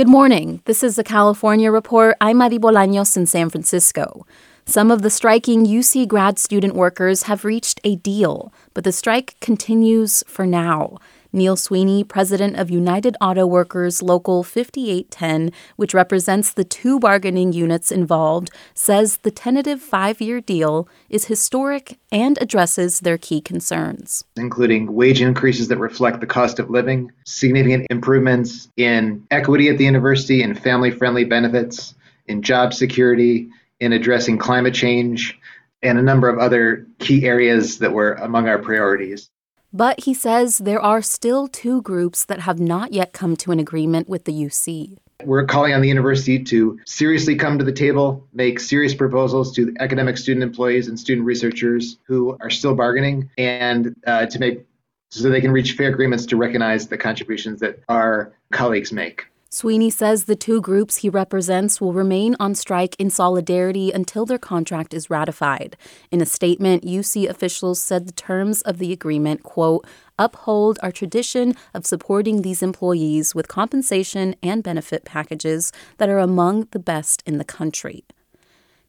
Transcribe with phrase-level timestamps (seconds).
[0.00, 0.62] Good morning.
[0.64, 2.16] This is the California Report.
[2.22, 4.26] I'm Madi Bolaños in San Francisco.
[4.66, 9.36] Some of the striking UC grad student workers have reached a deal, but the strike
[9.40, 10.98] continues for now.
[11.32, 17.92] Neal Sweeney, president of United Auto Workers Local 5810, which represents the two bargaining units
[17.92, 24.92] involved, says the tentative five year deal is historic and addresses their key concerns, including
[24.92, 30.42] wage increases that reflect the cost of living, significant improvements in equity at the university
[30.42, 31.94] and family friendly benefits,
[32.26, 33.50] in job security,
[33.80, 35.38] in addressing climate change,
[35.82, 39.30] and a number of other key areas that were among our priorities.
[39.72, 43.60] But he says there are still two groups that have not yet come to an
[43.60, 44.98] agreement with the UC.
[45.24, 49.74] We're calling on the university to seriously come to the table, make serious proposals to
[49.78, 54.66] academic student employees and student researchers who are still bargaining, and uh, to make
[55.10, 59.26] so they can reach fair agreements to recognize the contributions that our colleagues make.
[59.52, 64.38] Sweeney says the two groups he represents will remain on strike in solidarity until their
[64.38, 65.76] contract is ratified.
[66.12, 69.84] In a statement, UC officials said the terms of the agreement, quote,
[70.20, 76.68] uphold our tradition of supporting these employees with compensation and benefit packages that are among
[76.70, 78.04] the best in the country.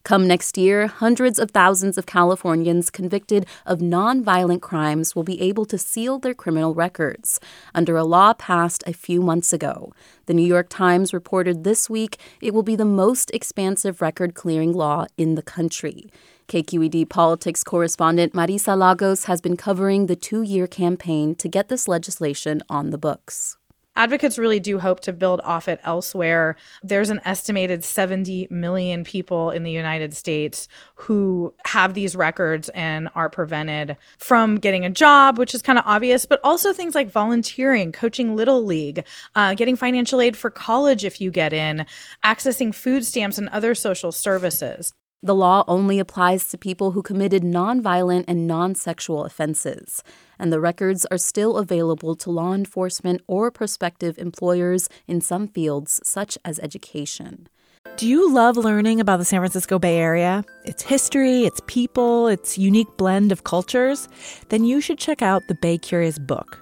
[0.04, 5.64] Come next year, hundreds of thousands of Californians convicted of nonviolent crimes will be able
[5.66, 7.38] to seal their criminal records
[7.72, 9.92] under a law passed a few months ago.
[10.26, 14.72] The New York Times reported this week it will be the most expansive record clearing
[14.72, 16.10] law in the country.
[16.48, 21.86] KQED politics correspondent Marisa Lagos has been covering the two year campaign to get this
[21.86, 23.56] legislation on the books.
[23.94, 26.56] Advocates really do hope to build off it elsewhere.
[26.82, 33.10] There's an estimated 70 million people in the United States who have these records and
[33.14, 37.10] are prevented from getting a job, which is kind of obvious, but also things like
[37.10, 39.04] volunteering, coaching Little League,
[39.34, 41.84] uh, getting financial aid for college if you get in,
[42.24, 44.94] accessing food stamps and other social services.
[45.24, 50.02] The law only applies to people who committed nonviolent and non sexual offenses,
[50.36, 56.00] and the records are still available to law enforcement or prospective employers in some fields,
[56.02, 57.46] such as education.
[57.96, 60.44] Do you love learning about the San Francisco Bay Area?
[60.64, 64.08] Its history, its people, its unique blend of cultures?
[64.48, 66.61] Then you should check out the Bay Curious book.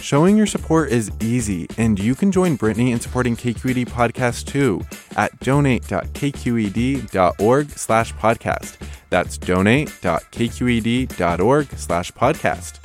[0.00, 4.82] Showing your support is easy, and you can join Brittany in supporting KQED Podcast too
[5.16, 8.76] at donate.kqed.org slash podcast.
[9.10, 12.78] That's donate.kqed.org slash podcast.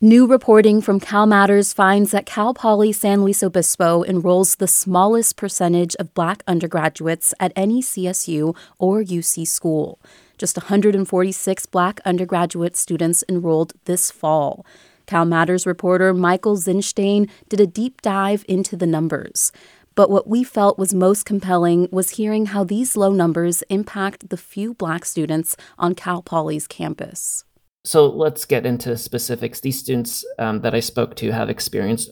[0.00, 5.36] New reporting from Cal Matters finds that Cal Poly San Luis Obispo enrolls the smallest
[5.36, 9.98] percentage of black undergraduates at any CSU or UC school.
[10.38, 14.64] Just 146 black undergraduate students enrolled this fall.
[15.08, 19.50] Cal Matters reporter Michael Zinshteyn did a deep dive into the numbers.
[19.94, 24.36] But what we felt was most compelling was hearing how these low numbers impact the
[24.36, 27.44] few black students on Cal Poly's campus.
[27.84, 29.60] So let's get into specifics.
[29.60, 32.10] These students um, that I spoke to have experienced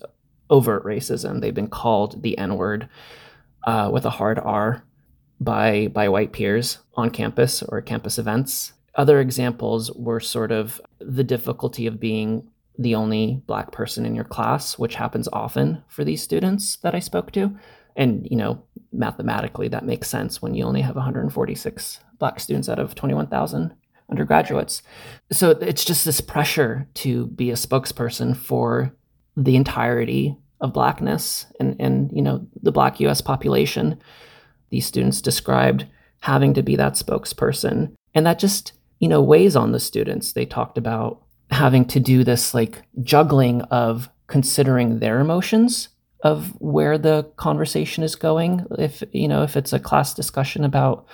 [0.48, 1.40] overt racism.
[1.40, 2.88] They've been called the N word
[3.66, 4.82] uh, with a hard R
[5.38, 8.72] by by white peers on campus or campus events.
[8.94, 14.24] Other examples were sort of the difficulty of being the only black person in your
[14.24, 17.56] class, which happens often for these students that I spoke to.
[17.96, 18.62] And, you know,
[18.92, 23.74] mathematically, that makes sense when you only have 146 black students out of 21,000
[24.10, 24.82] undergraduates.
[25.32, 28.94] So it's just this pressure to be a spokesperson for
[29.36, 33.98] the entirety of blackness and, and you know, the black US population.
[34.70, 35.86] These students described
[36.20, 37.94] having to be that spokesperson.
[38.14, 40.32] And that just, you know, weighs on the students.
[40.32, 45.88] They talked about having to do this like juggling of considering their emotions
[46.22, 48.64] of where the conversation is going.
[48.78, 51.06] If you know if it's a class discussion about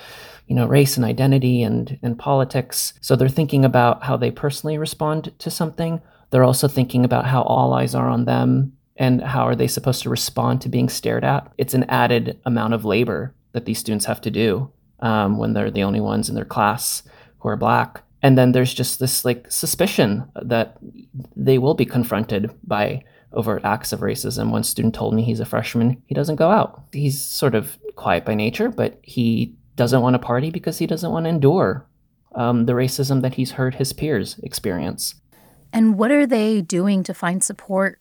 [0.47, 2.95] you know race and identity and and politics.
[3.01, 6.01] So they're thinking about how they personally respond to something.
[6.31, 10.03] They're also thinking about how all eyes are on them and how are they supposed
[10.03, 11.53] to respond to being stared at.
[11.59, 14.71] It's an added amount of labor that these students have to do
[15.01, 17.03] um, when they're the only ones in their class
[17.41, 20.79] who are black and then there's just this like suspicion that
[21.37, 23.03] they will be confronted by
[23.33, 24.51] overt acts of racism.
[24.51, 26.85] One student told me he's a freshman, he doesn't go out.
[26.93, 31.11] He's sort of quiet by nature, but he doesn't want to party because he doesn't
[31.11, 31.87] want to endure
[32.35, 35.15] um, the racism that he's heard his peers experience.
[35.73, 37.99] And what are they doing to find support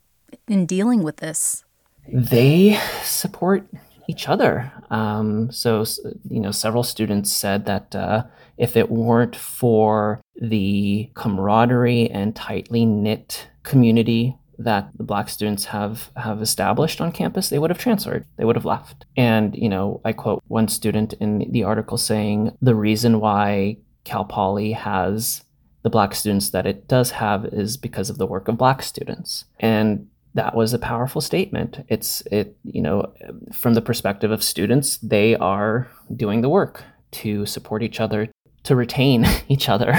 [0.48, 1.64] in dealing with this?
[2.12, 3.66] They support
[4.08, 4.72] each other.
[4.90, 5.86] Um, so,
[6.30, 8.24] you know, several students said that uh,
[8.58, 16.12] if it weren't for the camaraderie and tightly knit community that the black students have
[16.16, 18.26] have established on campus they would have transferred.
[18.38, 19.06] They would have left.
[19.18, 24.26] And you know i quote one student in the article saying the reason why cal
[24.26, 25.44] poly has
[25.84, 29.46] the black students that it does have is because of the work of black students.
[29.60, 33.14] And that was a powerful statement it's it you know
[33.54, 38.30] from the perspective of students they are doing the work to support each other
[38.64, 39.94] to retain each other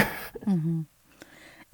[0.47, 0.81] mm-hmm.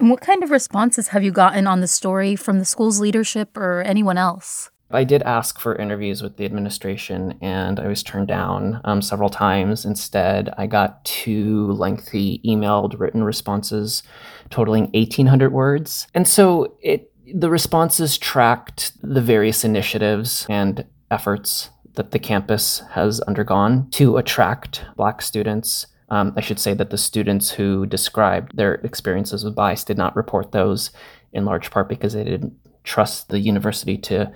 [0.00, 3.54] And what kind of responses have you gotten on the story from the school's leadership
[3.54, 4.70] or anyone else?
[4.90, 9.28] I did ask for interviews with the administration and I was turned down um, several
[9.28, 9.84] times.
[9.84, 14.02] Instead, I got two lengthy emailed written responses
[14.48, 16.08] totaling 1,800 words.
[16.14, 23.20] And so it the responses tracked the various initiatives and efforts that the campus has
[23.22, 28.74] undergone to attract Black students um, I should say that the students who described their
[28.74, 30.90] experiences with bias did not report those
[31.32, 34.32] in large part because they didn't trust the university to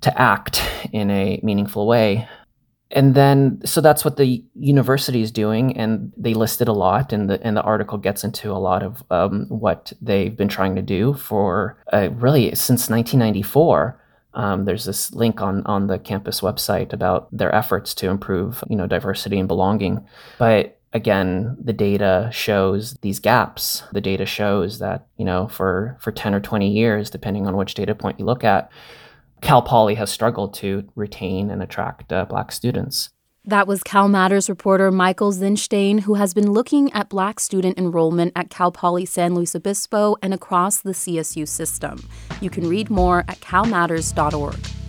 [0.00, 0.62] to act
[0.92, 2.26] in a meaningful way.
[2.94, 7.28] And then, so that's what the university is doing, and they listed a lot, and
[7.30, 10.82] the and the article gets into a lot of um, what they've been trying to
[10.82, 13.98] do for uh, really since 1994.
[14.34, 18.76] Um, there's this link on on the campus website about their efforts to improve, you
[18.76, 20.06] know, diversity and belonging.
[20.38, 23.82] But again, the data shows these gaps.
[23.92, 27.74] The data shows that, you know, for, for 10 or 20 years, depending on which
[27.74, 28.70] data point you look at,
[29.42, 33.10] Cal Poly has struggled to retain and attract uh, Black students.
[33.44, 38.32] That was Cal Matters reporter Michael Zinshteyn, who has been looking at Black student enrollment
[38.36, 42.08] at Cal Poly San Luis Obispo and across the CSU system.
[42.40, 44.81] You can read more at calmatters.org.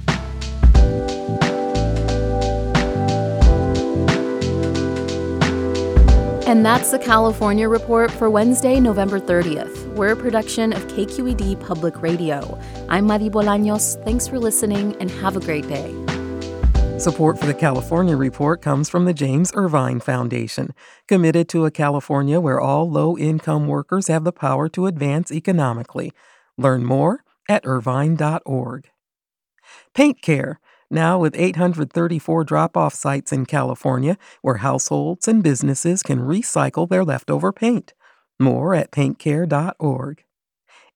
[6.54, 9.88] And that's the California Report for Wednesday, November 30th.
[9.96, 12.62] We're a production of KQED Public Radio.
[12.90, 14.00] I'm Madi Bolaños.
[14.04, 15.90] Thanks for listening and have a great day.
[17.00, 20.76] Support for the California Report comes from the James Irvine Foundation,
[21.08, 26.14] committed to a California where all low income workers have the power to advance economically.
[26.56, 28.92] Learn more at irvine.org.
[29.96, 30.60] Paint Care
[30.94, 37.04] now, with 834 drop off sites in California where households and businesses can recycle their
[37.04, 37.94] leftover paint.
[38.40, 40.24] More at paintcare.org.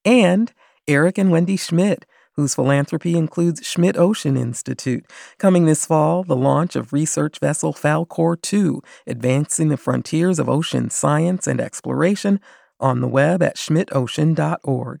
[0.04, 0.52] And
[0.86, 2.06] Eric and Wendy Schmidt,
[2.38, 5.04] whose philanthropy includes Schmidt Ocean Institute.
[5.38, 10.88] Coming this fall, the launch of research vessel Falkor 2, advancing the frontiers of ocean
[10.88, 12.40] science and exploration,
[12.80, 15.00] on the web at schmidtocean.org.